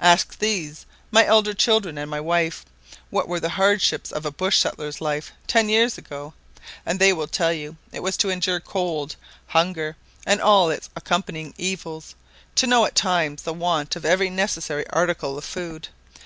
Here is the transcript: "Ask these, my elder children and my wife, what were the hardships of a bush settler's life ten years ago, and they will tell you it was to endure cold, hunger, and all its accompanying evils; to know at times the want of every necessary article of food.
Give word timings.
"Ask 0.00 0.38
these, 0.38 0.86
my 1.10 1.26
elder 1.26 1.52
children 1.52 1.98
and 1.98 2.10
my 2.10 2.22
wife, 2.22 2.64
what 3.10 3.28
were 3.28 3.38
the 3.38 3.50
hardships 3.50 4.10
of 4.10 4.24
a 4.24 4.30
bush 4.30 4.56
settler's 4.56 4.98
life 5.02 5.30
ten 5.46 5.68
years 5.68 5.98
ago, 5.98 6.32
and 6.86 6.98
they 6.98 7.12
will 7.12 7.26
tell 7.26 7.52
you 7.52 7.76
it 7.92 8.02
was 8.02 8.16
to 8.16 8.30
endure 8.30 8.60
cold, 8.60 9.16
hunger, 9.48 9.94
and 10.24 10.40
all 10.40 10.70
its 10.70 10.88
accompanying 10.96 11.52
evils; 11.58 12.14
to 12.54 12.66
know 12.66 12.86
at 12.86 12.94
times 12.94 13.42
the 13.42 13.52
want 13.52 13.94
of 13.94 14.06
every 14.06 14.30
necessary 14.30 14.88
article 14.88 15.36
of 15.36 15.44
food. 15.44 15.88